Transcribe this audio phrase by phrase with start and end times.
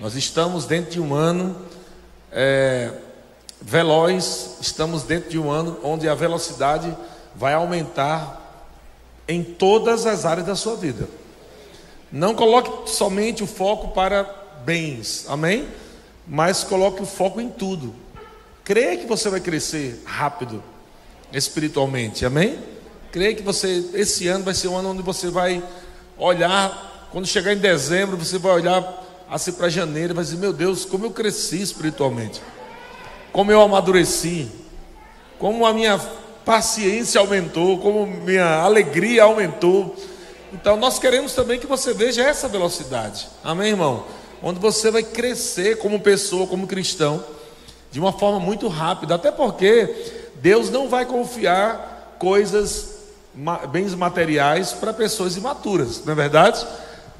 [0.00, 1.54] Nós estamos dentro de um ano
[2.32, 2.90] é,
[3.60, 6.96] veloz, estamos dentro de um ano onde a velocidade
[7.36, 8.64] vai aumentar
[9.28, 11.06] em todas as áreas da sua vida.
[12.10, 14.24] Não coloque somente o foco para
[14.64, 15.68] bens, amém?
[16.26, 17.94] Mas coloque o foco em tudo.
[18.64, 20.64] Creia que você vai crescer rápido
[21.30, 22.58] espiritualmente, amém?
[23.12, 25.62] Creia que você esse ano vai ser um ano onde você vai
[26.16, 28.99] olhar, quando chegar em dezembro, você vai olhar
[29.30, 32.42] assim para janeiro e vai dizer: Meu Deus, como eu cresci espiritualmente,
[33.32, 34.50] como eu amadureci,
[35.38, 35.98] como a minha
[36.44, 39.94] paciência aumentou, como minha alegria aumentou.
[40.52, 44.04] Então, nós queremos também que você veja essa velocidade, amém, irmão?
[44.42, 47.22] Onde você vai crescer como pessoa, como cristão,
[47.92, 52.96] de uma forma muito rápida, até porque Deus não vai confiar coisas,
[53.70, 56.66] bens materiais para pessoas imaturas, não é verdade?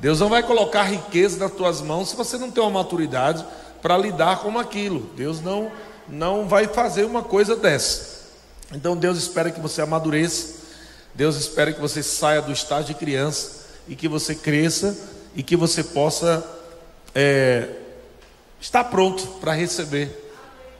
[0.01, 3.45] Deus não vai colocar riqueza nas tuas mãos se você não tem uma maturidade
[3.83, 5.11] para lidar com aquilo.
[5.15, 5.71] Deus não,
[6.09, 8.21] não vai fazer uma coisa dessa.
[8.73, 10.61] Então Deus espera que você amadureça.
[11.15, 14.97] Deus espera que você saia do estágio de criança e que você cresça
[15.35, 16.45] e que você possa
[17.15, 17.69] é,
[18.61, 20.29] estar pronto para receber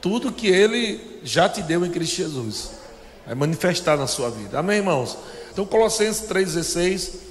[0.01, 2.71] tudo que Ele já te deu em Cristo Jesus.
[3.25, 4.57] Vai manifestar na sua vida.
[4.57, 5.15] Amém, irmãos?
[5.51, 7.30] Então, Colossenses 3,16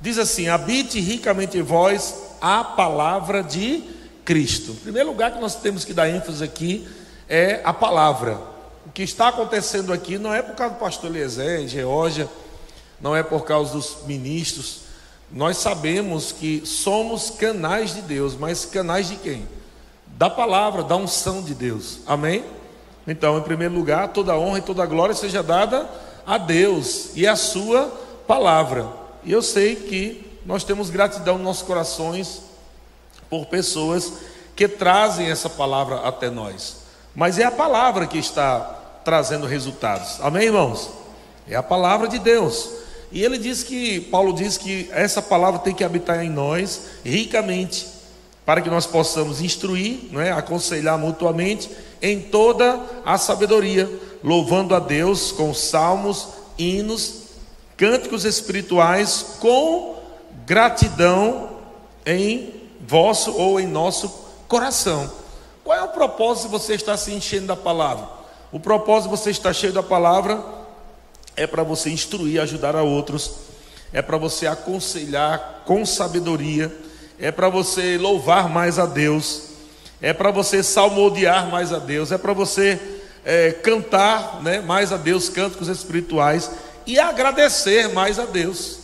[0.00, 3.82] Diz assim: habite ricamente em vós a palavra de
[4.24, 4.72] Cristo.
[4.72, 6.86] Em primeiro lugar que nós temos que dar ênfase aqui
[7.28, 8.38] é a palavra.
[8.86, 12.28] O que está acontecendo aqui não é por causa do pastor Eliezer, Geórgia,
[13.00, 14.80] não é por causa dos ministros.
[15.30, 19.46] Nós sabemos que somos canais de Deus, mas canais de quem?
[20.06, 21.98] Da palavra, da unção de Deus.
[22.06, 22.44] Amém?
[23.06, 25.88] Então, em primeiro lugar, toda honra e toda glória seja dada
[26.26, 27.86] a Deus e a sua
[28.26, 28.86] palavra.
[29.28, 32.40] E eu sei que nós temos gratidão nos nossos corações
[33.28, 34.10] por pessoas
[34.56, 36.76] que trazem essa palavra até nós.
[37.14, 38.58] Mas é a palavra que está
[39.04, 40.18] trazendo resultados.
[40.22, 40.88] Amém, irmãos?
[41.46, 42.70] É a palavra de Deus.
[43.12, 47.86] E ele diz que, Paulo diz que essa palavra tem que habitar em nós ricamente,
[48.46, 50.32] para que nós possamos instruir, não é?
[50.32, 53.90] aconselhar mutuamente em toda a sabedoria,
[54.24, 57.27] louvando a Deus com salmos, hinos
[57.78, 60.02] cânticos espirituais com
[60.44, 61.58] gratidão
[62.04, 64.08] em vosso ou em nosso
[64.48, 65.10] coração.
[65.62, 68.08] Qual é o propósito de você estar se enchendo da palavra?
[68.50, 70.42] O propósito de você estar cheio da palavra
[71.36, 73.32] é para você instruir, ajudar a outros,
[73.92, 76.76] é para você aconselhar com sabedoria,
[77.16, 79.42] é para você louvar mais a Deus,
[80.00, 82.80] é para você salmodiar mais a Deus, é para você
[83.24, 86.50] é, cantar né, mais a Deus cânticos espirituais
[86.88, 88.78] e agradecer mais a Deus.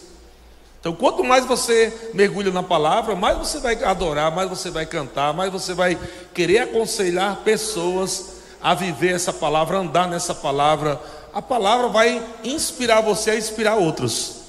[0.79, 5.33] Então, quanto mais você mergulha na palavra, mais você vai adorar, mais você vai cantar,
[5.33, 5.99] mais você vai
[6.35, 11.01] querer aconselhar pessoas a viver essa palavra, andar nessa palavra.
[11.33, 14.43] A palavra vai inspirar você a inspirar outros.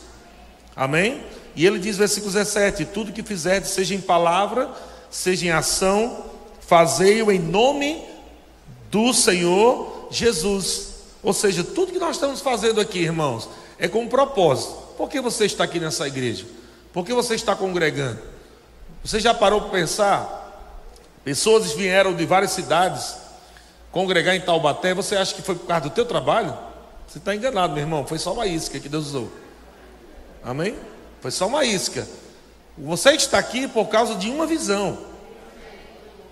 [0.75, 1.23] Amém?
[1.55, 4.69] E ele diz, versículo 17: Tudo que fizerdes, seja em palavra,
[5.09, 6.25] seja em ação,
[6.59, 8.03] fazei-o em nome
[8.91, 10.94] do Senhor Jesus
[11.25, 13.50] ou seja, tudo que nós estamos fazendo aqui, irmãos,
[13.80, 14.74] é com um propósito.
[14.96, 16.46] Por que você está aqui nessa igreja?
[16.94, 18.19] Por que você está congregando?
[19.03, 20.44] Você já parou para pensar?
[21.24, 23.16] Pessoas vieram de várias cidades
[23.91, 24.94] congregar em Taubaté.
[24.94, 26.56] Você acha que foi por causa do teu trabalho?
[27.08, 28.06] Você está enganado, meu irmão.
[28.06, 29.31] Foi só uma isca que Deus usou.
[30.44, 30.75] Amém?
[31.22, 32.08] Foi só uma isca.
[32.78, 34.97] Você está aqui por causa de uma visão.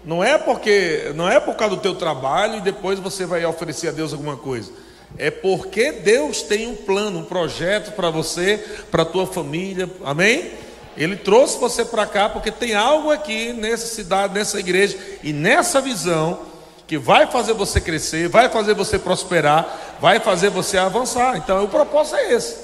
[0.06, 3.88] Não é porque, não é por causa do teu trabalho e depois você vai oferecer
[3.88, 4.72] a Deus alguma coisa.
[5.18, 9.90] É porque Deus tem um plano, um projeto para você, para a tua família.
[10.04, 10.52] Amém?
[10.98, 15.80] Ele trouxe você para cá porque tem algo aqui nessa cidade, nessa igreja e nessa
[15.80, 16.40] visão
[16.86, 21.38] que vai fazer você crescer, vai fazer você prosperar, vai fazer você avançar.
[21.38, 22.58] Então, o propósito é esse.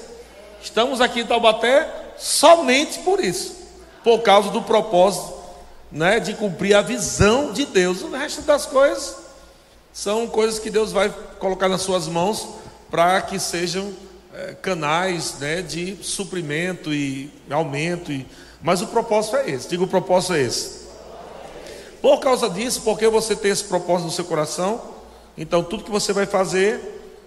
[0.62, 3.56] Estamos aqui em Taubaté somente por isso,
[4.04, 5.39] por causa do propósito
[5.90, 8.02] né, de cumprir a visão de Deus.
[8.02, 9.16] O resto das coisas
[9.92, 12.48] são coisas que Deus vai colocar nas suas mãos
[12.90, 13.92] para que sejam
[14.32, 18.12] é, canais né, de suprimento e aumento.
[18.12, 18.26] E...
[18.62, 19.68] Mas o propósito é esse.
[19.68, 20.80] Digo, o propósito é esse.
[22.00, 24.80] Por causa disso, porque você tem esse propósito no seu coração,
[25.36, 26.80] então tudo que você vai fazer,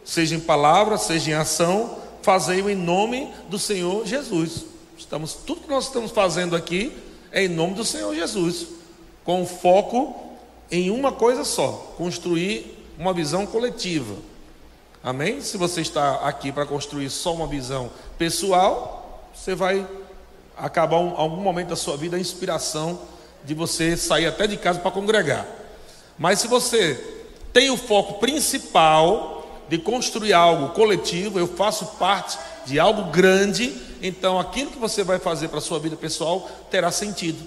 [0.04, 4.66] seja em palavra, seja em ação, fazei-o em nome do Senhor Jesus.
[4.98, 6.92] Estamos, tudo que nós estamos fazendo aqui
[7.34, 8.68] é em nome do Senhor Jesus,
[9.26, 10.16] com foco
[10.72, 14.16] em uma coisa só: construir uma visão coletiva.
[15.04, 15.42] Amém?
[15.42, 19.86] Se você está aqui para construir só uma visão pessoal, você vai
[20.56, 23.02] acabar um, algum momento da sua vida a inspiração
[23.44, 25.46] de você sair até de casa para congregar.
[26.18, 26.96] Mas se você
[27.52, 34.40] tem o foco principal de construir algo coletivo, eu faço parte de algo grande, então
[34.40, 37.44] aquilo que você vai fazer para a sua vida pessoal terá sentido.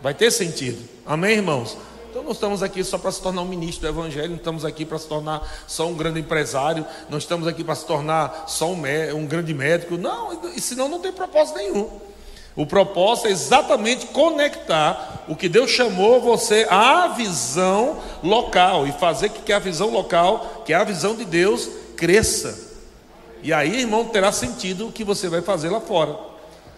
[0.00, 0.82] Vai ter sentido.
[1.04, 1.76] Amém, irmãos?
[2.10, 4.86] Então não estamos aqui só para se tornar um ministro do Evangelho, não estamos aqui
[4.86, 8.82] para se tornar só um grande empresário, não estamos aqui para se tornar só um,
[9.14, 9.98] um grande médico.
[9.98, 11.90] Não, senão não tem propósito nenhum.
[12.56, 19.28] O propósito é exatamente conectar o que Deus chamou você à visão local e fazer
[19.28, 22.65] que a visão local, que é a visão de Deus, cresça.
[23.42, 26.16] E aí, irmão, terá sentido o que você vai fazer lá fora.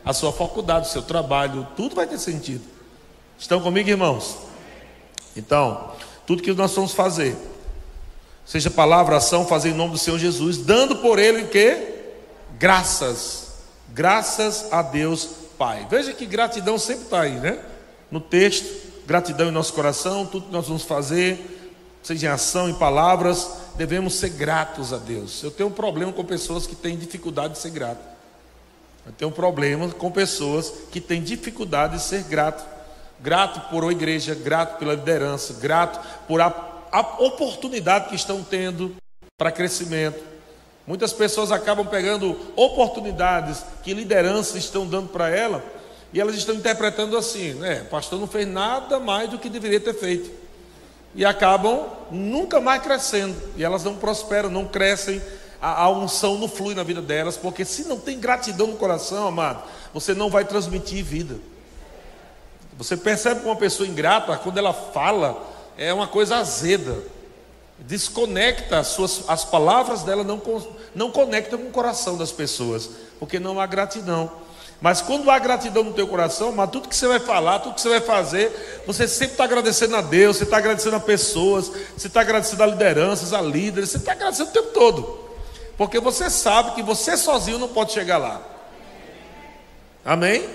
[0.04, 2.64] A sua faculdade, o seu trabalho, tudo vai ter sentido.
[3.38, 4.36] Estão comigo, irmãos?
[5.36, 5.92] Então,
[6.26, 7.36] tudo que nós vamos fazer,
[8.44, 11.94] seja palavra, ação, fazer em nome do Senhor Jesus, dando por ele que?
[12.58, 13.52] Graças.
[13.90, 15.28] Graças a Deus
[15.58, 15.86] Pai.
[15.90, 17.58] Veja que gratidão sempre está aí, né?
[18.10, 18.66] No texto,
[19.06, 21.58] gratidão em nosso coração, tudo que nós vamos fazer,
[22.02, 23.48] seja em ação, em palavras,
[23.78, 25.40] devemos ser gratos a Deus.
[25.42, 28.00] Eu tenho um problema com pessoas que têm dificuldade de ser grato.
[29.06, 32.66] Eu tenho um problema com pessoas que têm dificuldade de ser grato.
[33.20, 36.46] Grato por uma igreja, grato pela liderança, grato por a,
[36.90, 38.94] a oportunidade que estão tendo
[39.36, 40.22] para crescimento.
[40.84, 45.64] Muitas pessoas acabam pegando oportunidades que lideranças estão dando para ela
[46.12, 47.86] e elas estão interpretando assim, né?
[47.90, 50.47] Pastor não fez nada mais do que deveria ter feito.
[51.14, 53.36] E acabam nunca mais crescendo.
[53.56, 55.20] E elas não prosperam, não crescem.
[55.60, 59.26] A, a unção não flui na vida delas, porque se não tem gratidão no coração,
[59.26, 59.62] amado,
[59.92, 61.36] você não vai transmitir vida.
[62.76, 65.44] Você percebe que uma pessoa ingrata, quando ela fala,
[65.76, 66.96] é uma coisa azeda.
[67.80, 70.40] Desconecta as, suas, as palavras dela, não,
[70.94, 74.30] não conecta com o coração das pessoas, porque não há gratidão.
[74.80, 77.80] Mas quando há gratidão no teu coração, mas tudo que você vai falar, tudo que
[77.80, 82.06] você vai fazer, você sempre está agradecendo a Deus, você está agradecendo a pessoas, você
[82.06, 85.18] está agradecendo a lideranças, a líderes, você está agradecendo o tempo todo.
[85.76, 88.40] Porque você sabe que você sozinho não pode chegar lá.
[90.04, 90.48] Amém?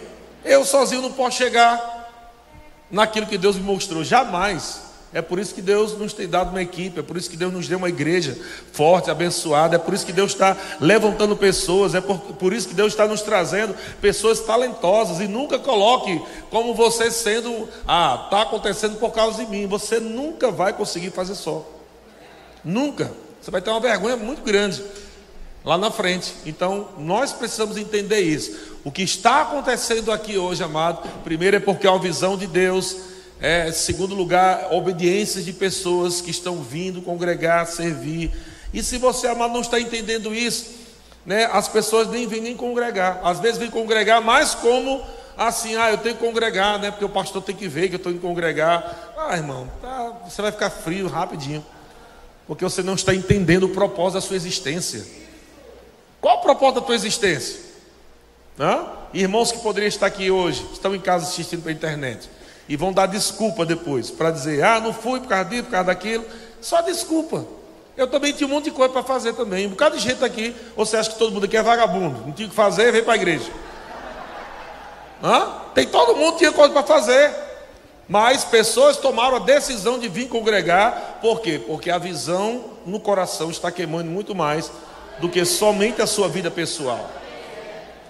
[0.43, 2.01] Eu sozinho não posso chegar
[2.89, 4.92] naquilo que Deus me mostrou, jamais.
[5.13, 7.53] É por isso que Deus nos tem dado uma equipe, é por isso que Deus
[7.53, 8.35] nos deu uma igreja
[8.71, 12.73] forte, abençoada, é por isso que Deus está levantando pessoas, é por, por isso que
[12.73, 16.19] Deus está nos trazendo pessoas talentosas e nunca coloque
[16.49, 19.67] como você sendo, ah, está acontecendo por causa de mim.
[19.67, 21.63] Você nunca vai conseguir fazer só.
[22.63, 23.11] Nunca.
[23.39, 24.83] Você vai ter uma vergonha muito grande
[25.63, 26.33] lá na frente.
[26.45, 28.73] Então, nós precisamos entender isso.
[28.83, 33.12] O que está acontecendo aqui hoje, amado, primeiro é porque é uma visão de Deus
[33.41, 38.31] é, segundo lugar, obediências de pessoas que estão vindo congregar, servir.
[38.73, 40.71] E se você, amado, não está entendendo isso,
[41.25, 43.19] né, as pessoas nem vêm nem congregar.
[43.23, 45.03] Às vezes vêm congregar mais como
[45.37, 46.91] assim, ah, eu tenho que congregar, né?
[46.91, 49.13] Porque o pastor tem que ver que eu estou em congregar.
[49.17, 51.65] Ah, irmão, tá, você vai ficar frio rapidinho.
[52.45, 55.05] Porque você não está entendendo o propósito da sua existência.
[56.21, 57.59] Qual o propósito da tua existência?
[58.59, 58.85] Hã?
[59.13, 62.29] Irmãos que poderiam estar aqui hoje, estão em casa assistindo pela internet
[62.73, 65.85] e vão dar desculpa depois para dizer: ah, não fui por causa disso, por causa
[65.85, 66.25] daquilo.
[66.59, 67.45] Só desculpa.
[67.95, 69.67] Eu também tinha um monte de coisa para fazer também.
[69.67, 70.55] Um bocado de gente aqui.
[70.75, 72.25] Você acha que todo mundo aqui é vagabundo?
[72.25, 73.51] Não tinha o que fazer, vem para a igreja.
[75.23, 75.49] Hã?
[75.75, 77.31] Tem todo mundo tinha coisa para fazer.
[78.09, 81.19] Mas pessoas tomaram a decisão de vir congregar.
[81.21, 81.61] Por quê?
[81.63, 84.71] Porque a visão no coração está queimando muito mais
[85.19, 87.07] do que somente a sua vida pessoal.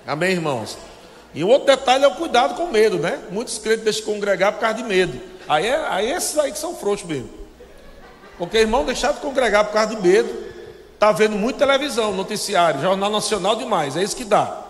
[0.07, 0.77] Amém, irmãos?
[1.33, 3.19] E outro detalhe é o cuidado com medo, né?
[3.31, 5.19] Muitos crentes deixam de congregar por causa de medo.
[5.47, 7.29] Aí, é, aí é esses aí que são frouxos mesmo.
[8.37, 10.29] Porque irmão deixar de congregar por causa de medo,
[10.93, 14.61] está vendo muita televisão, noticiário, jornal nacional demais, é isso que dá.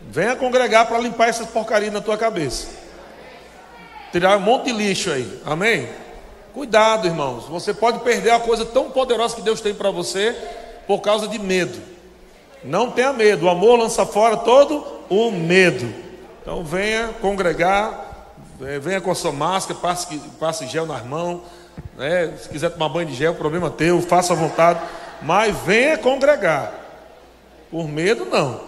[0.00, 2.68] Venha congregar para limpar essas porcarias na tua cabeça.
[4.10, 5.40] Tirar um monte de lixo aí.
[5.44, 5.88] Amém?
[6.52, 7.46] Cuidado, irmãos.
[7.46, 10.36] Você pode perder a coisa tão poderosa que Deus tem para você
[10.86, 11.80] por causa de medo.
[12.64, 13.46] Não tenha medo.
[13.46, 15.92] O amor lança fora todo o medo.
[16.40, 18.28] Então venha congregar,
[18.60, 21.40] é, venha com a sua máscara, passe, passe gel nas mãos.
[21.96, 22.34] Né?
[22.40, 24.80] Se quiser tomar banho de gel, problema teu, faça à vontade.
[25.22, 26.72] Mas venha congregar.
[27.70, 28.60] Por medo, não.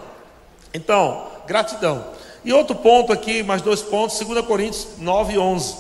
[0.73, 2.05] Então, gratidão.
[2.45, 5.77] E outro ponto aqui, mais dois pontos, 2 Coríntios 9, 11.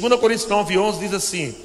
[0.00, 1.56] 2 Coríntios 9, 11 diz assim: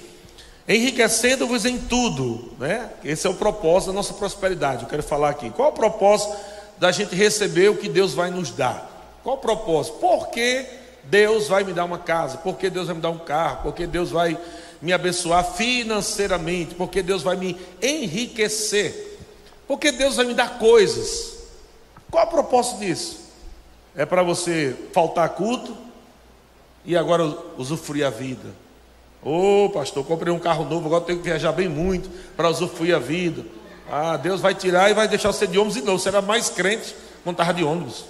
[0.69, 2.89] enriquecendo-vos em tudo, né?
[3.03, 4.83] Esse é o propósito da nossa prosperidade.
[4.83, 5.49] Eu quero falar aqui.
[5.49, 6.37] Qual o propósito
[6.79, 8.89] da gente receber o que Deus vai nos dar.
[9.21, 9.97] Qual o propósito?
[9.97, 10.65] Por que
[11.03, 12.37] Deus vai me dar uma casa?
[12.37, 13.63] Por que Deus vai me dar um carro?
[13.63, 14.39] Por que Deus vai
[14.81, 16.73] me abençoar financeiramente?
[16.73, 19.19] Por que Deus vai me enriquecer?
[19.67, 21.37] Por que Deus vai me dar coisas?
[22.09, 23.19] Qual o propósito disso?
[23.93, 25.75] É para você faltar culto
[26.85, 27.25] e agora
[27.57, 28.47] usufruir a vida.
[29.23, 32.95] Ô oh, pastor, comprei um carro novo, agora tenho que viajar bem muito para usufruir
[32.95, 33.43] a vida.
[33.91, 35.99] Ah, Deus vai tirar e vai deixar você de ônibus de novo.
[35.99, 38.05] Você era mais crente quando estava de ônibus.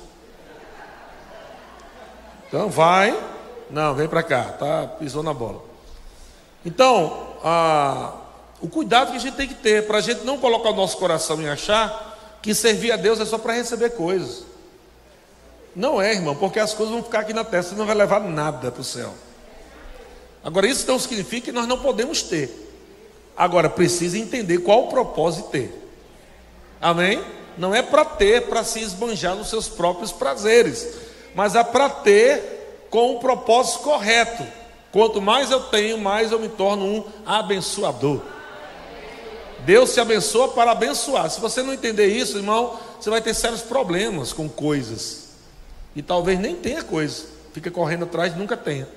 [2.47, 3.17] Então vai.
[3.69, 4.87] Não, vem para cá, tá?
[4.99, 5.63] Pisou na bola.
[6.65, 8.13] Então, ah,
[8.61, 10.97] o cuidado que a gente tem que ter para a gente não colocar o nosso
[10.97, 14.43] coração em achar que servir a Deus é só para receber coisas.
[15.75, 18.19] Não é, irmão, porque as coisas vão ficar aqui na testa, você não vai levar
[18.19, 19.13] nada para o céu.
[20.43, 22.67] Agora, isso não significa que nós não podemos ter.
[23.35, 25.89] Agora, precisa entender qual o propósito de ter.
[26.81, 27.21] Amém?
[27.57, 30.87] Não é para ter, para se esbanjar nos seus próprios prazeres,
[31.35, 34.45] mas é para ter com o propósito correto.
[34.91, 38.21] Quanto mais eu tenho, mais eu me torno um abençoador.
[39.65, 41.29] Deus te abençoa para abençoar.
[41.29, 45.29] Se você não entender isso, irmão, você vai ter sérios problemas com coisas.
[45.95, 47.25] E talvez nem tenha coisa.
[47.53, 48.87] Fica correndo atrás, nunca tenha.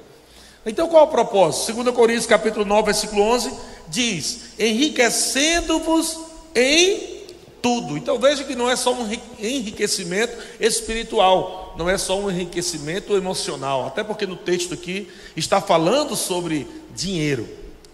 [0.65, 1.73] Então qual é o propósito?
[1.83, 3.53] 2 Coríntios capítulo 9, versículo 11
[3.89, 6.19] diz: "Enriquecendo-vos
[6.55, 7.23] em
[7.61, 7.97] tudo".
[7.97, 13.87] Então veja que não é só um enriquecimento espiritual, não é só um enriquecimento emocional,
[13.87, 17.49] até porque no texto aqui está falando sobre dinheiro.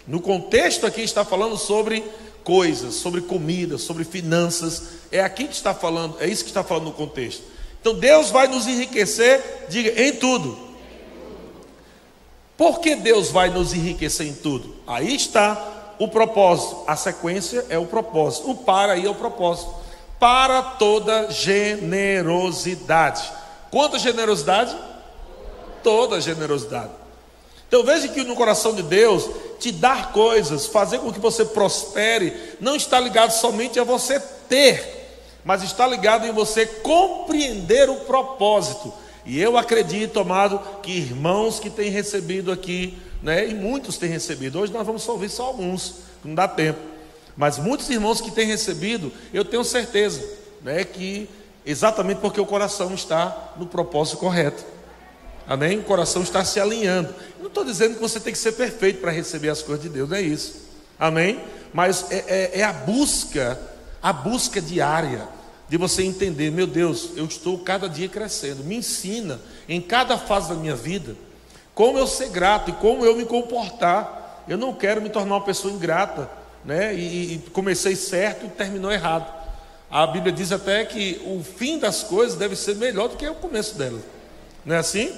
[0.07, 2.05] No contexto aqui está falando sobre
[2.45, 4.83] coisas, sobre comida, sobre finanças.
[5.11, 7.43] É aqui que está falando, é isso que está falando no contexto.
[7.81, 10.68] Então Deus vai nos enriquecer, diga, em tudo.
[12.59, 14.75] Por que Deus vai nos enriquecer em tudo?
[14.85, 16.83] Aí está o propósito.
[16.89, 18.51] A sequência é o propósito.
[18.51, 19.73] O para aí é o propósito.
[20.19, 23.23] Para toda generosidade.
[23.71, 24.77] Quanta generosidade?
[25.85, 26.91] Toda generosidade.
[27.69, 32.57] Então veja que no coração de Deus, te dar coisas, fazer com que você prospere,
[32.59, 38.93] não está ligado somente a você ter, mas está ligado em você compreender o propósito.
[39.29, 44.59] E eu acredito, amado, que irmãos que têm recebido aqui, né, e muitos têm recebido,
[44.59, 46.81] hoje nós vamos só ouvir só alguns, não dá tempo,
[47.37, 50.27] mas muitos irmãos que têm recebido, eu tenho certeza,
[50.63, 51.29] né, que
[51.67, 54.65] exatamente porque o coração está no propósito correto,
[55.47, 55.79] amém?
[55.79, 57.15] O coração está se alinhando.
[57.39, 60.09] Não estou dizendo que você tem que ser perfeito para receber as coisas de Deus,
[60.09, 60.55] não é isso,
[60.99, 61.39] amém?
[61.75, 63.61] Mas é, é, é a busca,
[64.03, 65.29] a busca diária
[65.69, 68.65] de você entender, meu Deus, eu estou cada dia crescendo.
[68.65, 71.15] Me ensina em cada fase da minha vida
[71.75, 74.45] como eu ser grato e como eu me comportar.
[74.49, 76.29] Eu não quero me tornar uma pessoa ingrata,
[76.65, 76.95] né?
[76.95, 79.33] E, e comecei certo e terminou errado.
[79.91, 83.35] A Bíblia diz até que o fim das coisas deve ser melhor do que o
[83.35, 84.03] começo delas.
[84.65, 85.13] Não é assim?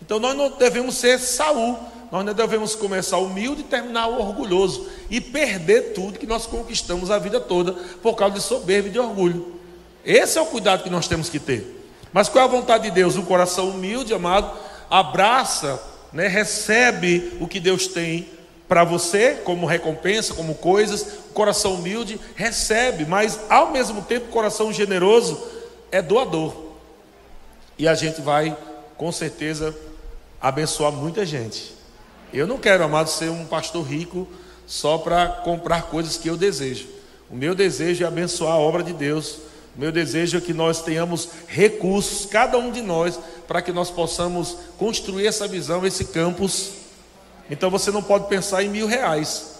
[0.00, 1.78] Então nós não devemos ser Saul,
[2.10, 7.18] nós não devemos começar humilde e terminar orgulhoso e perder tudo que nós conquistamos a
[7.18, 7.72] vida toda
[8.02, 9.55] por causa de soberba e de orgulho.
[10.06, 11.84] Esse é o cuidado que nós temos que ter.
[12.12, 13.16] Mas qual é a vontade de Deus?
[13.16, 14.56] Um coração humilde, amado,
[14.88, 15.82] abraça,
[16.12, 18.28] né, recebe o que Deus tem
[18.68, 21.02] para você, como recompensa, como coisas.
[21.30, 25.44] O coração humilde recebe, mas ao mesmo tempo, o coração generoso
[25.90, 26.54] é doador.
[27.76, 28.56] E a gente vai,
[28.96, 29.76] com certeza,
[30.40, 31.74] abençoar muita gente.
[32.32, 34.26] Eu não quero, amado, ser um pastor rico
[34.68, 36.86] só para comprar coisas que eu desejo.
[37.28, 39.40] O meu desejo é abençoar a obra de Deus
[39.76, 44.56] meu desejo é que nós tenhamos recursos, cada um de nós, para que nós possamos
[44.78, 46.70] construir essa visão, esse campus.
[47.50, 49.56] Então você não pode pensar em mil reais,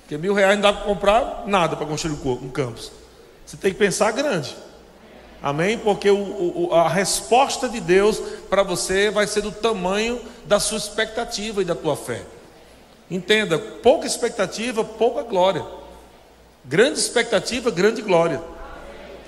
[0.00, 2.92] porque mil reais não dá para comprar nada para construir um campus.
[3.46, 4.54] Você tem que pensar grande.
[5.42, 5.78] Amém?
[5.78, 10.78] Porque o, o, a resposta de Deus para você vai ser do tamanho da sua
[10.78, 12.22] expectativa e da tua fé.
[13.10, 15.64] Entenda, pouca expectativa, pouca glória.
[16.64, 18.51] Grande expectativa, grande glória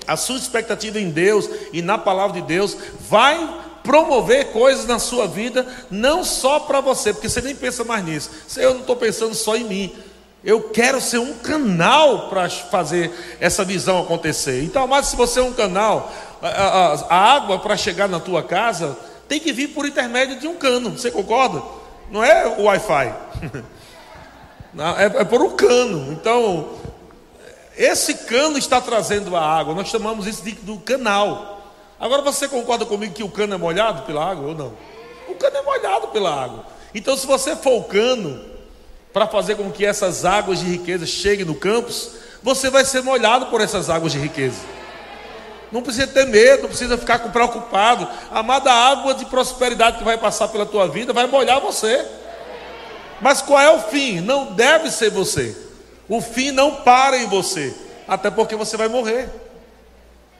[0.07, 2.75] a sua expectativa em Deus e na palavra de Deus
[3.09, 8.03] vai promover coisas na sua vida, não só para você, porque você nem pensa mais
[8.03, 8.31] nisso.
[8.57, 9.95] Eu não estou pensando só em mim.
[10.43, 14.63] Eu quero ser um canal para fazer essa visão acontecer.
[14.63, 18.43] Então, mas se você é um canal, a, a, a água para chegar na tua
[18.43, 18.97] casa
[19.27, 20.91] tem que vir por intermédio de um cano.
[20.91, 21.63] Você concorda?
[22.11, 23.13] Não é o Wi-Fi.
[24.97, 26.11] é, é por um cano.
[26.11, 26.69] Então,
[27.77, 31.61] esse cano está trazendo a água, nós chamamos isso de, do canal.
[31.99, 34.73] Agora você concorda comigo que o cano é molhado pela água ou não?
[35.27, 36.65] O cano é molhado pela água.
[36.93, 38.41] Então, se você for o cano
[39.11, 43.47] para fazer com que essas águas de riqueza cheguem no campus, você vai ser molhado
[43.47, 44.61] por essas águas de riqueza.
[45.71, 48.07] Não precisa ter medo, não precisa ficar preocupado.
[48.31, 52.05] Amada água de prosperidade que vai passar pela tua vida vai molhar você.
[53.19, 54.21] Mas qual é o fim?
[54.21, 55.64] Não deve ser você.
[56.07, 57.73] O fim não para em você,
[58.07, 59.29] até porque você vai morrer.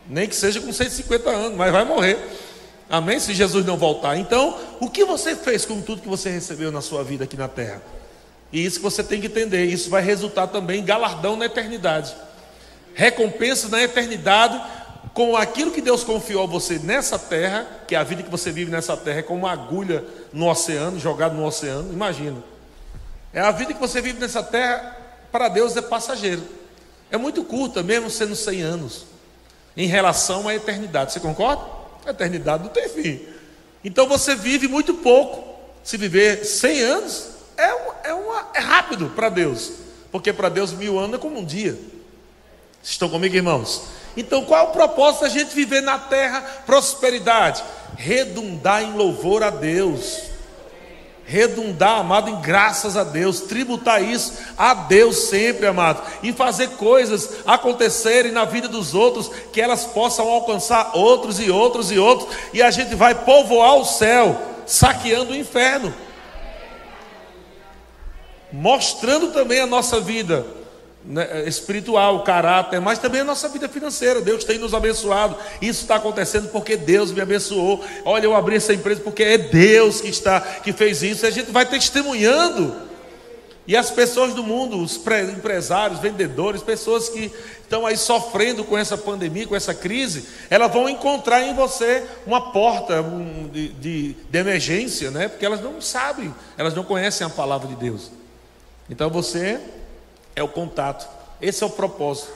[0.08, 2.18] Nem que seja com 150 anos, mas vai morrer.
[2.90, 3.20] Amém?
[3.20, 4.18] Se Jesus não voltar.
[4.18, 7.48] Então, o que você fez com tudo que você recebeu na sua vida aqui na
[7.48, 7.82] terra?
[8.52, 9.66] E isso que você tem que entender.
[9.66, 12.16] Isso vai resultar também em galardão na eternidade.
[12.94, 14.62] Recompensa na eternidade
[15.14, 18.52] com aquilo que Deus confiou a você nessa terra, que é a vida que você
[18.52, 21.92] vive nessa terra é como uma agulha no oceano, jogada no oceano.
[21.92, 22.44] Imagina.
[23.34, 24.98] É a vida que você vive nessa terra,
[25.32, 26.44] para Deus é passageiro.
[27.12, 29.06] É muito curta, mesmo sendo 100 anos,
[29.76, 31.14] em relação à eternidade.
[31.14, 31.64] Você concorda?
[32.06, 33.22] A eternidade não tem fim.
[33.84, 35.56] Então você vive muito pouco.
[35.84, 37.28] Se viver 100 anos,
[37.58, 39.72] é, uma, é, uma, é rápido para Deus.
[40.12, 41.78] Porque para Deus mil anos é como um dia.
[42.82, 43.84] Estão comigo, irmãos?
[44.18, 47.64] Então qual é o propósito da gente viver na terra prosperidade?
[47.98, 50.35] Redundar em louvor a Deus
[51.26, 57.38] redundar, amado, em graças a Deus, tributar isso a Deus sempre, amado, e fazer coisas
[57.46, 62.62] acontecerem na vida dos outros, que elas possam alcançar outros e outros e outros, e
[62.62, 65.94] a gente vai povoar o céu, saqueando o inferno,
[68.52, 70.46] mostrando também a nossa vida
[71.08, 74.22] né, espiritual, caráter, mas também a nossa vida financeira.
[74.22, 75.38] Deus tem nos abençoado.
[75.62, 77.84] Isso está acontecendo porque Deus me abençoou.
[78.04, 81.26] Olha, eu abri essa empresa porque é Deus que está que fez isso.
[81.26, 82.76] E a gente vai testemunhando.
[83.68, 85.00] E as pessoas do mundo, os
[85.36, 87.32] empresários, vendedores, pessoas que
[87.62, 92.52] estão aí sofrendo com essa pandemia, com essa crise, elas vão encontrar em você uma
[92.52, 93.04] porta
[93.52, 95.28] de, de, de emergência, né?
[95.28, 98.12] Porque elas não sabem, elas não conhecem a palavra de Deus.
[98.88, 99.60] Então você
[100.36, 101.08] é o contato.
[101.42, 102.32] Esse é o propósito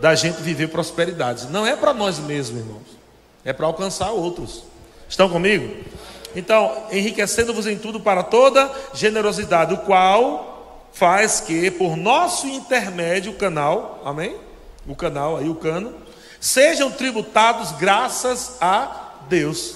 [0.00, 1.48] da gente viver prosperidade.
[1.48, 2.98] Não é para nós mesmos, irmãos.
[3.44, 4.64] É para alcançar outros.
[5.08, 5.84] Estão comigo?
[6.34, 13.36] Então, enriquecendo-vos em tudo para toda generosidade, o qual faz que, por nosso intermédio, o
[13.36, 14.36] canal, amém?
[14.86, 15.92] O canal aí, o cano,
[16.40, 19.74] sejam tributados graças a Deus.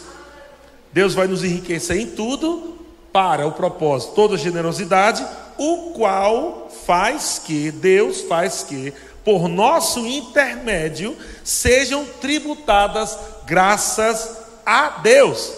[0.92, 2.78] Deus vai nos enriquecer em tudo
[3.12, 5.24] para o propósito, toda generosidade,
[5.58, 8.92] o qual faz que, Deus faz que,
[9.24, 15.52] por nosso intermédio, sejam tributadas graças a Deus.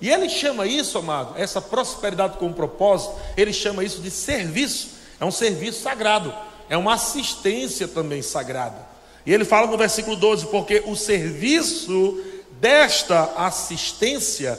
[0.00, 4.88] E ele chama isso, amado, essa prosperidade com propósito, ele chama isso de serviço.
[5.20, 6.34] É um serviço sagrado,
[6.68, 8.90] é uma assistência também sagrada.
[9.24, 12.20] E ele fala no versículo 12: porque o serviço
[12.60, 14.58] desta assistência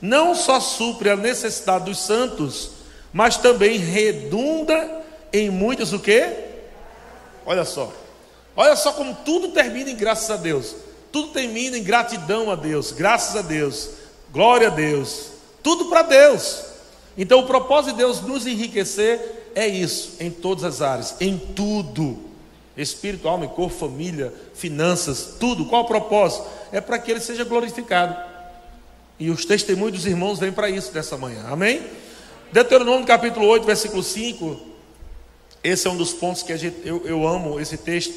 [0.00, 2.70] não só supre a necessidade dos santos,
[3.14, 6.32] mas também redunda em muitos o quê?
[7.46, 7.92] Olha só.
[8.56, 10.74] Olha só como tudo termina em graças a Deus.
[11.12, 13.90] Tudo termina em gratidão a Deus, graças a Deus,
[14.32, 15.28] glória a Deus.
[15.62, 16.64] Tudo para Deus.
[17.16, 22.18] Então o propósito de Deus nos enriquecer é isso, em todas as áreas, em tudo.
[22.76, 25.66] Espírito, alma e corpo, família, finanças, tudo.
[25.66, 26.48] Qual o propósito?
[26.72, 28.16] É para que ele seja glorificado.
[29.20, 31.44] E os testemunhos dos irmãos vêm para isso dessa manhã.
[31.48, 31.80] Amém?
[32.54, 34.60] Deuteronômio capítulo 8, versículo 5
[35.64, 38.14] esse é um dos pontos que gente, eu, eu amo esse texto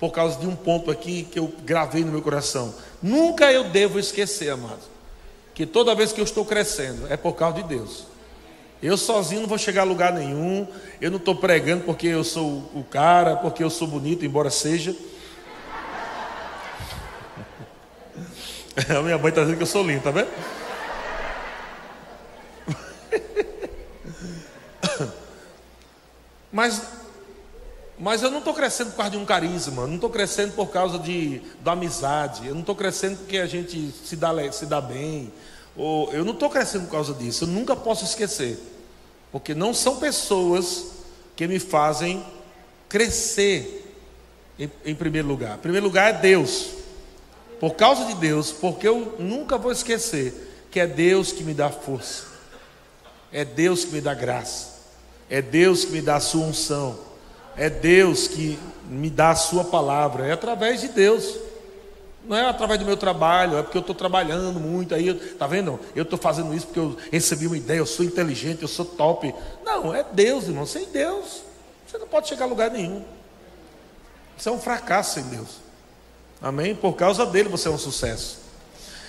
[0.00, 2.74] por causa de um ponto aqui que eu gravei no meu coração.
[3.00, 4.82] Nunca eu devo esquecer, amado,
[5.54, 8.06] que toda vez que eu estou crescendo é por causa de Deus.
[8.82, 10.66] Eu sozinho não vou chegar a lugar nenhum.
[11.00, 14.96] Eu não estou pregando porque eu sou o cara, porque eu sou bonito, embora seja.
[18.98, 20.28] A minha mãe está dizendo que eu sou lindo, tá vendo?
[26.56, 26.80] Mas,
[27.98, 30.98] mas eu não estou crescendo por causa de um carisma, não estou crescendo por causa
[30.98, 35.30] de, da amizade, eu não estou crescendo porque a gente se dá, se dá bem,
[35.76, 38.58] ou, eu não estou crescendo por causa disso, eu nunca posso esquecer,
[39.30, 40.92] porque não são pessoas
[41.36, 42.24] que me fazem
[42.88, 43.94] crescer
[44.58, 45.58] em, em primeiro lugar.
[45.58, 46.70] Em primeiro lugar é Deus,
[47.60, 51.68] por causa de Deus, porque eu nunca vou esquecer que é Deus que me dá
[51.68, 52.24] força,
[53.30, 54.75] é Deus que me dá graça.
[55.28, 56.98] É Deus que me dá a sua unção.
[57.56, 58.58] É Deus que
[58.88, 60.26] me dá a sua palavra.
[60.26, 61.38] É através de Deus.
[62.24, 65.14] Não é através do meu trabalho, é porque eu estou trabalhando muito aí.
[65.38, 65.78] Tá vendo?
[65.94, 69.32] Eu estou fazendo isso porque eu recebi uma ideia, eu sou inteligente, eu sou top.
[69.64, 70.66] Não, é Deus, irmão.
[70.66, 71.42] Sem Deus,
[71.86, 73.04] você não pode chegar a lugar nenhum.
[74.36, 75.60] Você é um fracasso sem Deus.
[76.42, 76.74] Amém?
[76.74, 78.38] Por causa dele você é um sucesso.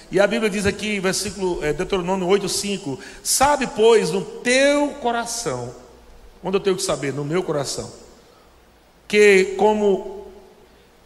[0.10, 5.73] E a Bíblia diz aqui, versículo é, Deuteronômio 8,5: Sabe, pois, no teu coração
[6.43, 7.13] Onde eu tenho que saber?
[7.13, 7.91] No meu coração.
[9.08, 10.28] Que como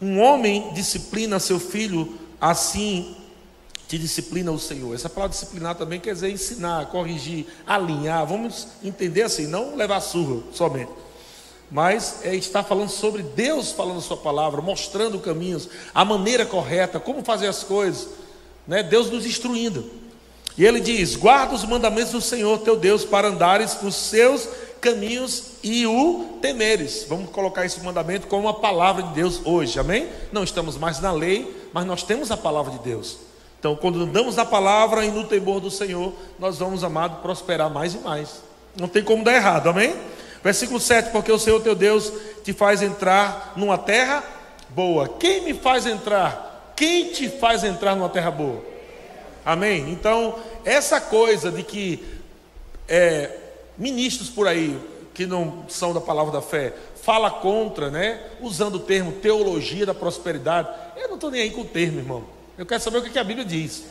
[0.00, 3.16] um homem disciplina seu filho, assim
[3.92, 4.94] te disciplina o Senhor.
[4.94, 8.26] Essa palavra disciplinar também quer dizer ensinar, corrigir, alinhar.
[8.26, 10.90] Vamos entender assim, não levar surra somente.
[11.70, 17.22] Mas é estar falando sobre Deus falando sua palavra, mostrando caminhos, a maneira correta, como
[17.22, 18.08] fazer as coisas.
[18.66, 18.82] Né?
[18.82, 19.84] Deus nos instruindo.
[20.56, 24.48] E ele diz: guarda os mandamentos do Senhor teu Deus para andares nos seus
[24.82, 27.06] caminhos e o temeres.
[27.08, 30.08] Vamos colocar esse mandamento como a palavra de Deus hoje, amém?
[30.32, 33.16] Não estamos mais na lei, mas nós temos a palavra de Deus.
[33.58, 37.94] Então, quando andamos na palavra e no temor do Senhor, nós vamos, amado, prosperar mais
[37.94, 38.42] e mais.
[38.76, 39.94] Não tem como dar errado, amém?
[40.42, 44.24] Versículo 7: Porque o Senhor teu Deus te faz entrar numa terra
[44.70, 45.08] boa.
[45.08, 46.72] Quem me faz entrar?
[46.74, 48.64] Quem te faz entrar numa terra boa?
[49.44, 49.92] Amém?
[49.92, 52.04] Então, essa coisa de que
[52.88, 53.30] é,
[53.76, 54.78] ministros por aí,
[55.14, 58.20] que não são da palavra da fé, fala contra, né?
[58.40, 60.68] Usando o termo teologia da prosperidade.
[60.96, 62.24] Eu não estou nem aí com o termo, irmão.
[62.56, 63.84] Eu quero saber o que a Bíblia diz.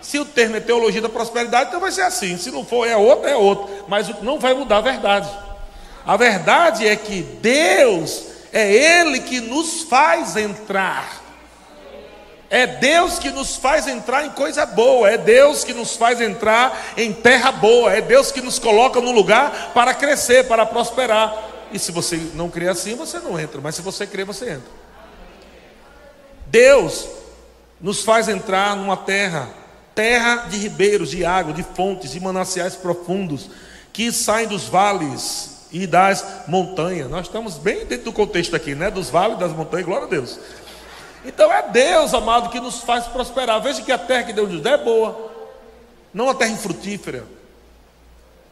[0.00, 2.36] Se o termo é teologia da prosperidade, então vai ser assim.
[2.36, 3.68] Se não for, é outro, é outro.
[3.88, 5.30] Mas não vai mudar a verdade.
[6.04, 11.25] A verdade é que Deus é Ele que nos faz entrar.
[12.48, 16.94] É Deus que nos faz entrar em coisa boa, é Deus que nos faz entrar
[16.96, 21.34] em terra boa, é Deus que nos coloca no lugar para crescer, para prosperar.
[21.72, 24.70] E se você não crê assim, você não entra, mas se você crê, você entra.
[26.46, 27.08] Deus
[27.80, 29.48] nos faz entrar numa terra,
[29.94, 33.50] terra de ribeiros, de água, de fontes, de mananciais profundos,
[33.92, 37.10] que saem dos vales e das montanhas.
[37.10, 38.90] Nós estamos bem dentro do contexto aqui, né?
[38.90, 40.38] Dos vales, das montanhas, glória a Deus.
[41.26, 43.60] Então é Deus, amado, que nos faz prosperar.
[43.60, 45.32] Veja que a terra que Deus nos dá é boa,
[46.14, 47.24] não uma terra infrutífera,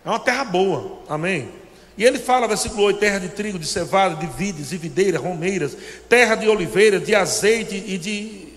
[0.04, 1.50] é uma terra boa, amém?
[1.96, 5.76] E ele fala, versículo 8: terra de trigo, de cevada, de vides e videiras, romeiras,
[6.08, 8.52] terra de oliveira, de azeite e de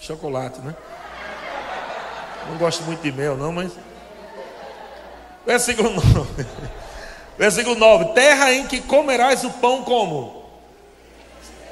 [0.00, 0.74] chocolate, né?
[2.48, 3.72] Não gosto muito de mel, não, mas.
[5.46, 6.46] Versículo 9.
[7.36, 10.39] Versículo 9: Terra em que comerás o pão como?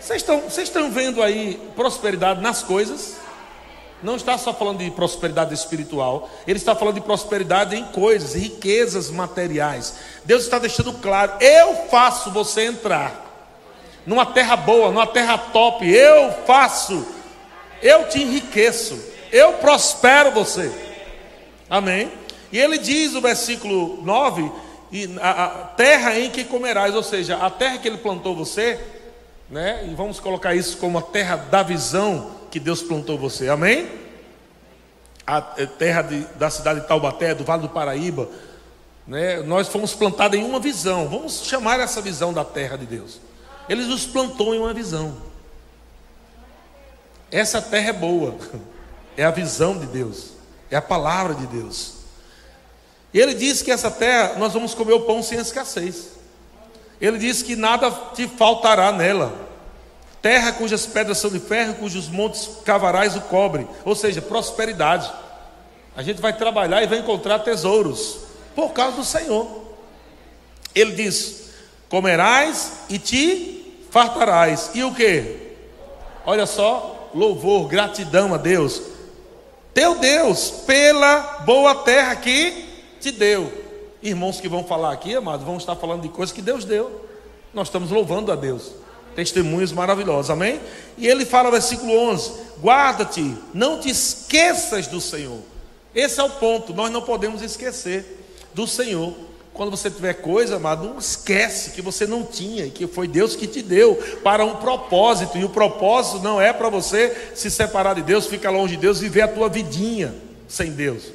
[0.08, 3.18] Vocês estão, vendo aí prosperidade nas coisas?
[4.02, 9.10] Não está só falando de prosperidade espiritual, ele está falando de prosperidade em coisas, riquezas
[9.10, 9.96] materiais.
[10.24, 13.22] Deus está deixando claro: eu faço você entrar
[14.06, 15.86] numa terra boa, numa terra top.
[15.86, 17.06] Eu faço,
[17.82, 18.98] eu te enriqueço,
[19.30, 20.72] eu prospero você.
[21.68, 22.10] Amém?
[22.50, 24.50] E ele diz o versículo 9:
[24.90, 28.80] e a, a terra em que comerás, ou seja, a terra que ele plantou você,
[29.50, 29.86] né?
[29.88, 33.88] E vamos colocar isso como a terra da visão que Deus plantou você, amém?
[35.26, 38.28] A é, terra de, da cidade de Taubaté, do Vale do Paraíba,
[39.06, 39.40] né?
[39.42, 43.20] Nós fomos plantados em uma visão, vamos chamar essa visão da terra de Deus.
[43.68, 45.16] Ele nos plantou em uma visão.
[47.30, 48.34] Essa terra é boa,
[49.16, 50.32] é a visão de Deus,
[50.70, 51.94] é a palavra de Deus.
[53.12, 56.17] Ele diz que essa terra nós vamos comer o pão sem escassez.
[57.00, 59.48] Ele diz que nada te faltará nela.
[60.20, 65.10] Terra cujas pedras são de ferro, cujos montes cavarás o cobre, ou seja, prosperidade.
[65.96, 68.18] A gente vai trabalhar e vai encontrar tesouros
[68.54, 69.46] por causa do Senhor.
[70.74, 71.50] Ele diz:
[71.88, 74.70] comerás e te fartarás.
[74.74, 75.54] E o que?
[76.26, 78.82] Olha só, louvor, gratidão a Deus.
[79.72, 82.66] Teu Deus, pela boa terra que
[83.00, 83.67] te deu.
[84.02, 87.04] Irmãos que vão falar aqui, amados, vão estar falando de coisas que Deus deu.
[87.52, 88.72] Nós estamos louvando a Deus.
[89.14, 90.60] Testemunhos maravilhosos, amém?
[90.96, 95.40] E ele fala, versículo 11: Guarda-te, não te esqueças do Senhor.
[95.94, 99.14] Esse é o ponto, nós não podemos esquecer do Senhor.
[99.52, 103.34] Quando você tiver coisa, amado, não esquece que você não tinha e que foi Deus
[103.34, 105.36] que te deu para um propósito.
[105.36, 109.00] E o propósito não é para você se separar de Deus, ficar longe de Deus,
[109.00, 110.14] viver a tua vidinha
[110.46, 111.06] sem Deus.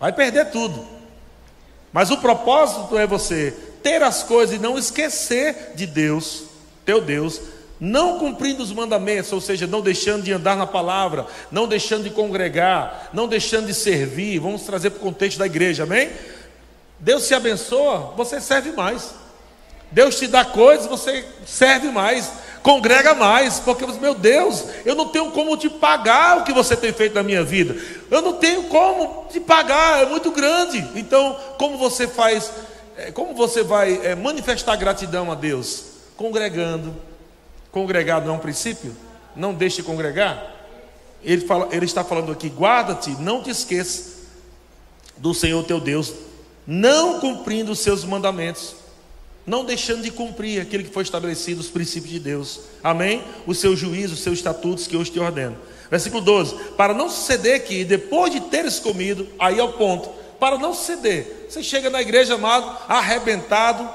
[0.00, 0.95] Vai perder tudo.
[1.96, 6.42] Mas o propósito é você ter as coisas e não esquecer de Deus,
[6.84, 7.40] teu Deus,
[7.80, 12.10] não cumprindo os mandamentos, ou seja, não deixando de andar na palavra, não deixando de
[12.10, 14.38] congregar, não deixando de servir.
[14.38, 16.10] Vamos trazer para o contexto da igreja, amém?
[17.00, 19.14] Deus te abençoa, você serve mais.
[19.90, 22.30] Deus te dá coisas, você serve mais
[22.66, 26.92] congrega mais, porque meu Deus, eu não tenho como te pagar o que você tem
[26.92, 27.76] feito na minha vida.
[28.10, 30.84] Eu não tenho como te pagar, é muito grande.
[30.96, 32.50] Então, como você faz,
[32.96, 35.84] é, como você vai é, manifestar gratidão a Deus?
[36.16, 36.92] Congregando.
[37.70, 38.96] Congregado não é um princípio?
[39.36, 40.52] Não deixe de congregar.
[41.22, 44.24] Ele, fala, ele está falando aqui: guarda-te, não te esqueça
[45.16, 46.12] do Senhor teu Deus,
[46.66, 48.74] não cumprindo os seus mandamentos
[49.46, 52.60] não deixando de cumprir aquilo que foi estabelecido, os princípios de Deus.
[52.82, 53.22] Amém?
[53.46, 55.56] Os seus juízos, os seus estatutos que hoje te ordeno.
[55.90, 60.58] Versículo 12: Para não suceder que, depois de teres comido, aí é o ponto, para
[60.58, 63.88] não suceder, você chega na igreja, amado, arrebentado,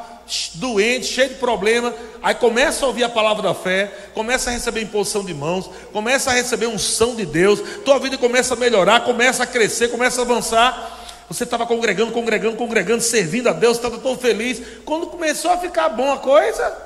[0.55, 4.81] doente, cheio de problema, aí começa a ouvir a palavra da fé, começa a receber
[4.81, 9.43] imposição de mãos, começa a receber unção de Deus, tua vida começa a melhorar, começa
[9.43, 10.99] a crescer, começa a avançar.
[11.33, 14.61] Você estava congregando, congregando, congregando, servindo a Deus, estava tão feliz.
[14.83, 16.77] Quando começou a ficar bom a coisa,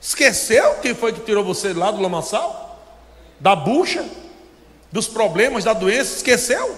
[0.00, 2.82] esqueceu quem foi que tirou você lá do lamaçal?
[3.38, 4.04] Da bucha?
[4.90, 6.16] Dos problemas, da doença?
[6.16, 6.76] Esqueceu?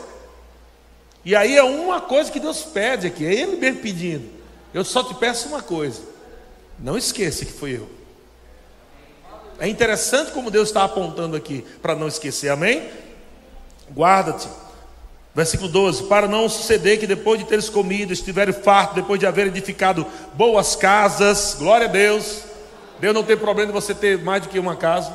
[1.24, 4.30] E aí é uma coisa que Deus pede aqui, é Ele mesmo pedindo.
[4.74, 6.02] Eu só te peço uma coisa:
[6.78, 7.88] não esqueça que fui eu.
[9.58, 12.86] É interessante como Deus está apontando aqui para não esquecer, amém?
[13.90, 14.48] Guarda-te.
[15.34, 19.46] Versículo 12: Para não suceder que depois de teres comido, estiveres farto, depois de haver
[19.46, 22.42] edificado boas casas, glória a Deus.
[22.98, 25.12] Deus não tem problema de você ter mais do que uma casa,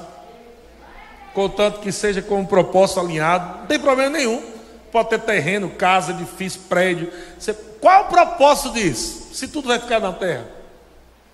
[1.34, 4.56] contanto que seja com um propósito alinhado, não tem problema nenhum
[4.96, 7.12] pode ter terreno, casa, edifício, prédio.
[7.38, 9.34] Você, qual o propósito disso?
[9.34, 10.48] Se tudo vai ficar na terra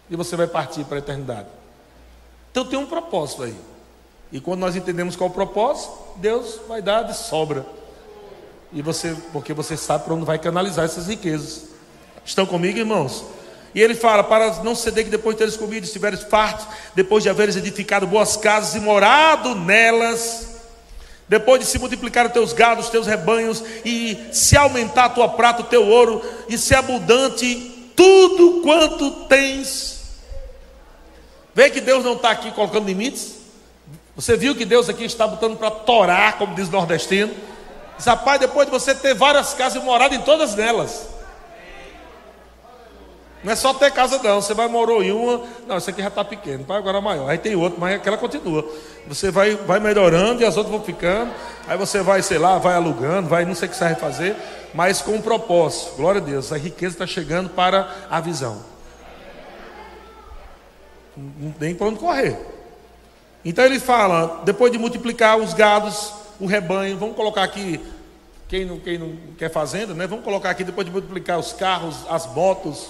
[0.10, 1.46] e você vai partir para a eternidade.
[2.50, 3.56] Então tem um propósito aí.
[4.32, 7.64] E quando nós entendemos qual o propósito, Deus vai dar de sobra.
[8.74, 11.64] E você, porque você sabe para onde vai canalizar essas riquezas.
[12.24, 13.24] Estão comigo, irmãos?
[13.74, 17.30] E ele fala: para não ceder que depois de teres comido, estiveres fartos, depois de
[17.30, 20.48] haveres edificado boas casas e morado nelas,
[21.28, 25.30] depois de se multiplicar os teus gados, os teus rebanhos, e se aumentar a tua
[25.30, 30.02] prata, o teu ouro, e ser abundante tudo quanto tens.
[31.54, 33.36] Vê que Deus não está aqui colocando limites.
[34.16, 37.34] Você viu que Deus aqui está botando para torar, como diz o nordestino.
[38.02, 41.08] Diz, rapaz, depois de você ter várias casas e morado em todas elas.
[43.44, 44.42] Não é só ter casa, não.
[44.42, 45.44] Você vai morou em uma.
[45.68, 47.30] Não, essa aqui já está pequeno, pai agora é maior.
[47.30, 48.68] Aí tem outro, mas aquela continua.
[49.08, 51.32] Você vai, vai melhorando e as outras vão ficando.
[51.68, 54.36] Aí você vai, sei lá, vai alugando, vai, não sei o que você vai fazer,
[54.74, 55.96] mas com um propósito.
[55.96, 58.64] Glória a Deus, a riqueza está chegando para a visão.
[61.16, 62.36] Não tem para onde correr.
[63.46, 67.80] Então ele fala: depois de multiplicar os gados, o rebanho, vamos colocar aqui.
[68.48, 70.08] Quem não, quem não quer fazenda, né?
[70.08, 72.88] Vamos colocar aqui, depois de multiplicar os carros, as motos,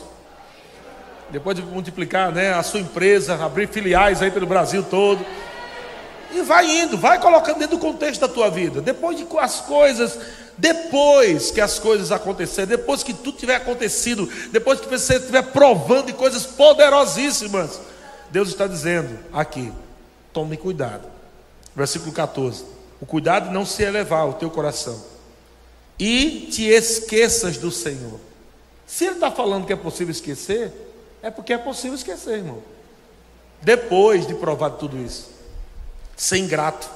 [1.29, 5.23] depois de multiplicar né, a sua empresa, abrir filiais aí pelo Brasil todo.
[6.33, 8.81] E vai indo, vai colocando dentro do contexto da tua vida.
[8.81, 10.17] Depois de as coisas,
[10.57, 16.05] depois que as coisas acontecerem, depois que tudo tiver acontecido, depois que você estiver provando
[16.05, 17.81] de coisas poderosíssimas,
[18.31, 19.73] Deus está dizendo aqui:
[20.31, 21.05] tome cuidado.
[21.75, 25.03] Versículo 14: O cuidado de não se elevar o teu coração
[25.99, 28.19] e te esqueças do Senhor.
[28.87, 30.71] Se ele está falando que é possível esquecer,
[31.21, 32.61] é porque é possível esquecer, irmão.
[33.61, 35.29] Depois de provar tudo isso,
[36.15, 36.89] ser ingrato.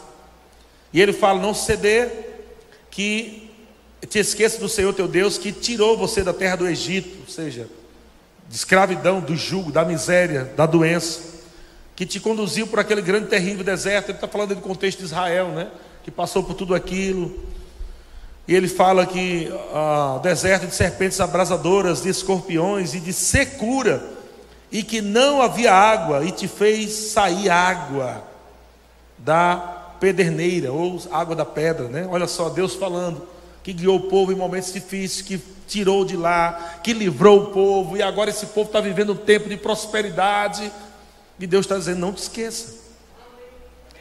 [0.91, 2.43] E ele fala: não ceder,
[2.89, 3.51] que
[4.09, 7.67] te esqueça do Senhor teu Deus, que tirou você da terra do Egito, ou seja,
[8.49, 11.21] de escravidão, do jugo, da miséria, da doença,
[11.95, 14.09] que te conduziu por aquele grande terrível deserto.
[14.09, 15.69] Ele está falando do contexto de Israel, né?
[16.05, 17.35] Que passou por tudo aquilo,
[18.47, 24.03] e ele fala que ah, deserto de serpentes abrasadoras, de escorpiões e de secura,
[24.71, 28.23] e que não havia água, e te fez sair água
[29.17, 29.55] da
[29.99, 32.07] pederneira, ou água da pedra, né?
[32.07, 33.27] Olha só, Deus falando,
[33.63, 37.97] que guiou o povo em momentos difíceis, que tirou de lá, que livrou o povo,
[37.97, 40.71] e agora esse povo está vivendo um tempo de prosperidade,
[41.39, 42.75] e Deus está dizendo: não te esqueça,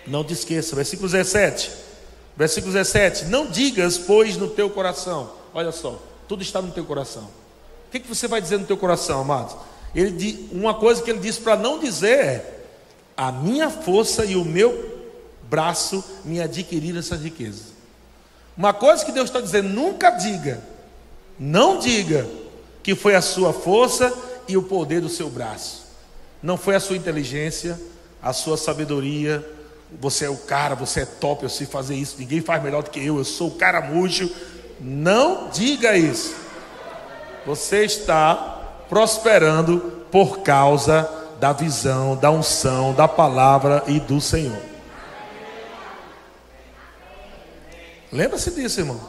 [0.07, 1.94] não te esqueça, versículo 17.
[2.37, 5.31] Versículo 17: Não digas, pois, no teu coração.
[5.53, 7.25] Olha só, tudo está no teu coração.
[7.89, 9.57] O que, que você vai dizer no teu coração, amados?
[9.95, 12.61] Ele, uma coisa que ele disse para não dizer é:
[13.17, 14.93] A minha força e o meu
[15.45, 17.75] braço me adquiriram essas riquezas.
[18.57, 20.61] Uma coisa que Deus está dizendo: nunca diga,
[21.39, 22.27] não diga
[22.83, 24.13] que foi a sua força
[24.49, 25.85] e o poder do seu braço.
[26.43, 27.81] Não foi a sua inteligência,
[28.21, 29.47] a sua sabedoria,
[30.01, 32.91] você é o cara, você é top, eu sei fazer isso, ninguém faz melhor do
[32.91, 33.83] que eu, eu sou o cara.
[34.81, 36.35] Não diga isso.
[37.47, 41.09] Você está prosperando por causa
[41.41, 44.59] da visão, da unção, da palavra e do Senhor.
[48.11, 49.01] Lembra-se disso, irmão.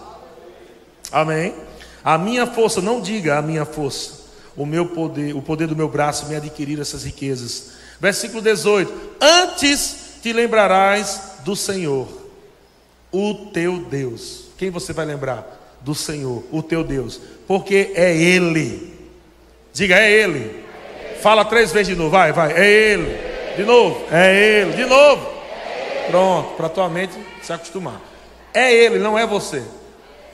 [1.11, 1.55] Amém.
[2.03, 5.87] A minha força, não diga a minha força, o meu poder, o poder do meu
[5.87, 7.71] braço me adquirir essas riquezas.
[7.99, 12.07] Versículo 18: Antes te lembrarás do Senhor,
[13.11, 14.45] o teu Deus.
[14.57, 15.77] Quem você vai lembrar?
[15.81, 18.91] Do Senhor, o teu Deus, porque é Ele.
[19.71, 20.65] Diga, é Ele.
[21.21, 23.15] Fala três vezes de novo, vai, vai, é Ele.
[23.55, 24.73] De novo, é Ele.
[24.73, 25.29] De novo.
[26.09, 28.01] Pronto, para tua mente se acostumar.
[28.51, 29.61] É Ele, não é você.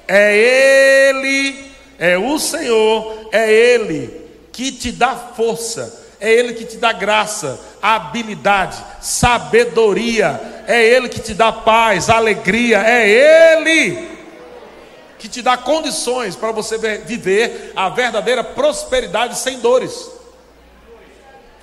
[0.07, 1.65] É Ele,
[1.99, 4.21] é o Senhor, é Ele
[4.53, 11.19] que te dá força, é Ele que te dá graça, habilidade, sabedoria, é Ele que
[11.19, 13.09] te dá paz, alegria, é
[13.57, 14.07] Ele
[15.17, 20.11] que te dá condições para você viver a verdadeira prosperidade sem dores.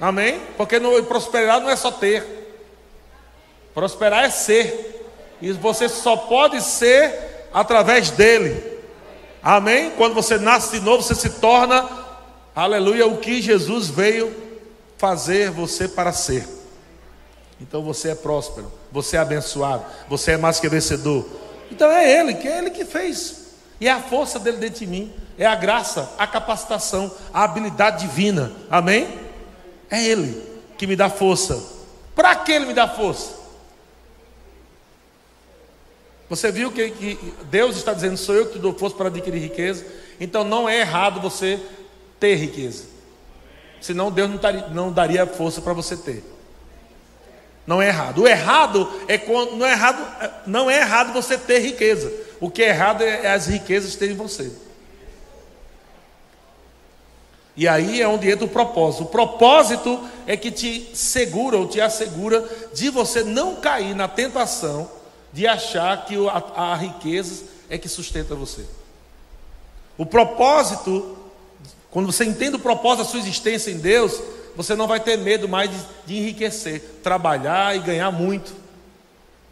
[0.00, 0.40] Amém?
[0.56, 2.24] Porque no, prosperar não é só ter,
[3.72, 5.06] prosperar é ser,
[5.40, 8.60] e você só pode ser através dele.
[9.40, 9.92] Amém?
[9.96, 11.88] Quando você nasce de novo, você se torna,
[12.56, 14.47] aleluia, o que Jesus veio
[14.98, 16.46] fazer você para ser.
[17.60, 21.26] Então você é próspero, você é abençoado, você é mais que vencedor.
[21.70, 23.46] Então é Ele, que é Ele que fez.
[23.80, 28.06] E é a força dele dentro de mim, é a graça, a capacitação, a habilidade
[28.06, 28.52] divina.
[28.68, 29.08] Amém?
[29.90, 30.42] É Ele
[30.76, 31.62] que me dá força.
[32.14, 33.38] Para que Ele me dá força?
[36.28, 39.40] Você viu que, que, Deus está dizendo: sou eu que te dou força para adquirir
[39.40, 39.86] riqueza.
[40.20, 41.60] Então não é errado você
[42.18, 42.97] ter riqueza.
[43.80, 46.24] Senão Deus não, taria, não daria força para você ter.
[47.66, 48.22] Não é errado.
[48.22, 52.12] O errado é quando não é errado, não é errado você ter riqueza.
[52.40, 54.50] O que é errado é, é as riquezas terem você.
[57.58, 59.02] E aí é onde entra o propósito.
[59.02, 64.88] O propósito é que te segura ou te assegura de você não cair na tentação
[65.32, 68.64] de achar que a, a riqueza é que sustenta você.
[69.96, 71.18] O propósito,
[71.90, 74.20] quando você entende o propósito da sua existência em Deus,
[74.54, 78.52] você não vai ter medo mais de, de enriquecer, trabalhar e ganhar muito.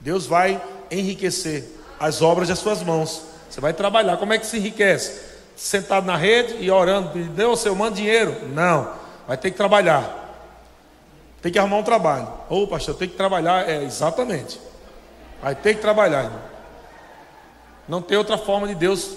[0.00, 1.64] Deus vai enriquecer
[1.98, 3.22] as obras das suas mãos.
[3.48, 4.16] Você vai trabalhar.
[4.18, 5.20] Como é que se enriquece?
[5.56, 8.48] Sentado na rede e orando, Deus, eu mando dinheiro.
[8.48, 8.92] Não,
[9.26, 10.24] vai ter que trabalhar.
[11.40, 12.28] Tem que arrumar um trabalho.
[12.50, 13.68] Ô oh, pastor, tem que trabalhar.
[13.68, 14.60] É, exatamente.
[15.42, 16.40] Vai ter que trabalhar, irmão.
[17.88, 19.12] Não tem outra forma de Deus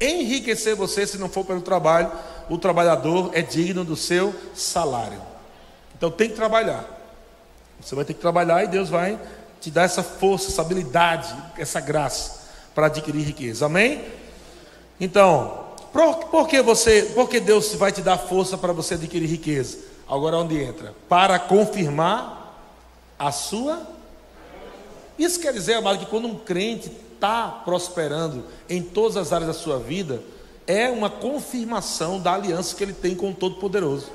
[0.00, 2.10] enriquecer você se não for pelo trabalho.
[2.48, 5.20] O trabalhador é digno do seu salário.
[5.96, 6.84] Então tem que trabalhar.
[7.80, 9.18] Você vai ter que trabalhar e Deus vai
[9.60, 13.66] te dar essa força, essa habilidade, essa graça para adquirir riqueza.
[13.66, 14.04] Amém?
[15.00, 19.26] Então, por, por, que você, por que Deus vai te dar força para você adquirir
[19.26, 19.78] riqueza?
[20.08, 20.94] Agora onde entra?
[21.08, 22.42] Para confirmar
[23.18, 23.94] a sua
[25.18, 29.54] isso quer dizer, amado, que quando um crente está prosperando em todas as áreas da
[29.54, 30.20] sua vida,
[30.66, 34.10] é uma confirmação da aliança que ele tem com o Todo-Poderoso.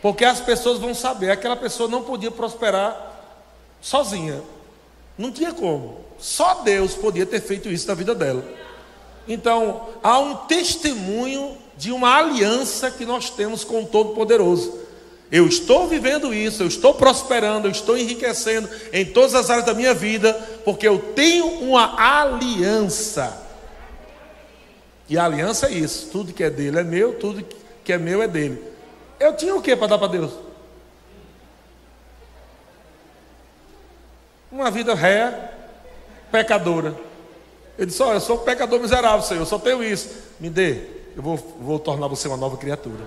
[0.00, 3.12] Porque as pessoas vão saber, aquela pessoa não podia prosperar
[3.80, 4.42] sozinha.
[5.16, 6.00] Não tinha como.
[6.18, 8.44] Só Deus podia ter feito isso na vida dela.
[9.28, 14.80] Então, há um testemunho de uma aliança que nós temos com o Todo-Poderoso.
[15.30, 19.72] Eu estou vivendo isso, eu estou prosperando, eu estou enriquecendo em todas as áreas da
[19.72, 23.40] minha vida, porque eu tenho uma aliança.
[25.12, 27.44] E a aliança é isso: tudo que é dele é meu, tudo
[27.84, 28.64] que é meu é dele.
[29.20, 30.32] Eu tinha o que para dar para Deus?
[34.50, 35.52] Uma vida ré,
[36.30, 36.96] pecadora.
[37.76, 40.08] Ele disse: Olha, eu sou um pecador miserável, Senhor, eu só tenho isso.
[40.40, 40.78] Me dê,
[41.14, 43.06] eu vou, vou tornar você uma nova criatura.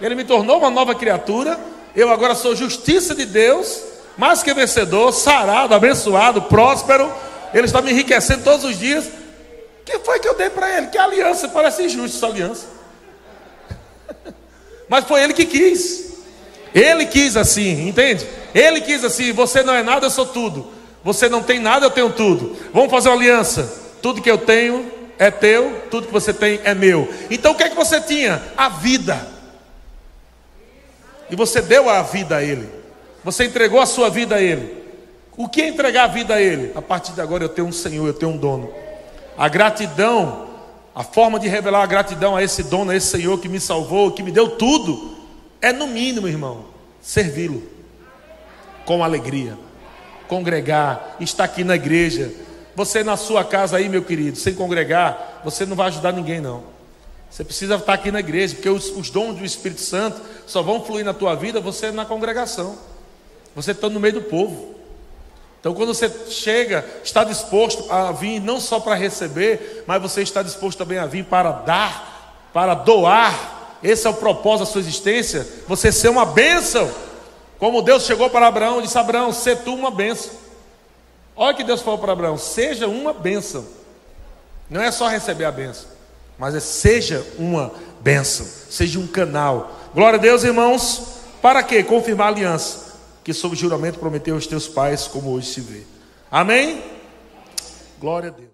[0.00, 1.60] Ele me tornou uma nova criatura.
[1.94, 3.84] Eu agora sou justiça de Deus,
[4.18, 7.08] mais que vencedor, sarado, abençoado, próspero.
[7.54, 9.08] Ele está me enriquecendo todos os dias.
[9.84, 10.86] Que foi que eu dei para ele?
[10.88, 11.48] Que aliança?
[11.48, 12.66] Parece injusto essa aliança.
[14.88, 16.14] Mas foi ele que quis.
[16.74, 18.26] Ele quis assim, entende?
[18.54, 20.72] Ele quis assim: você não é nada, eu sou tudo.
[21.04, 22.56] Você não tem nada, eu tenho tudo.
[22.72, 23.82] Vamos fazer uma aliança.
[24.00, 27.08] Tudo que eu tenho é teu, tudo que você tem é meu.
[27.30, 28.42] Então o que é que você tinha?
[28.56, 29.34] A vida.
[31.30, 32.68] E você deu a vida a Ele.
[33.22, 34.82] Você entregou a sua vida a Ele.
[35.36, 36.72] O que é entregar a vida a Ele?
[36.74, 38.72] A partir de agora eu tenho um Senhor, eu tenho um dono.
[39.36, 40.48] A gratidão,
[40.94, 44.12] a forma de revelar a gratidão a esse dono, a esse Senhor que me salvou,
[44.12, 45.16] que me deu tudo,
[45.60, 46.66] é no mínimo, irmão,
[47.00, 47.62] servi-lo
[48.84, 49.58] com alegria,
[50.28, 52.32] congregar, estar aqui na igreja.
[52.76, 56.74] Você na sua casa aí, meu querido, sem congregar, você não vai ajudar ninguém, não.
[57.30, 60.84] Você precisa estar aqui na igreja, porque os, os, dons do Espírito Santo só vão
[60.84, 62.76] fluir na tua vida você na congregação.
[63.56, 64.73] Você está no meio do povo.
[65.64, 70.42] Então, quando você chega, está disposto a vir não só para receber, mas você está
[70.42, 73.78] disposto também a vir para dar, para doar.
[73.82, 75.48] Esse é o propósito da sua existência.
[75.66, 76.92] Você ser uma bênção.
[77.58, 80.32] Como Deus chegou para Abraão e disse: Abraão, se tu uma bênção.
[81.34, 83.64] Olha que Deus falou para Abraão: seja uma bênção.
[84.68, 85.94] Não é só receber a bênção
[86.38, 89.72] mas é, seja uma bênção, seja um canal.
[89.94, 91.14] Glória a Deus, irmãos.
[91.40, 91.82] Para quê?
[91.82, 92.84] Confirmar a aliança
[93.24, 95.82] que sob juramento prometeu aos teus pais, como hoje se vê.
[96.30, 96.82] Amém?
[97.98, 98.50] Glória a Deus.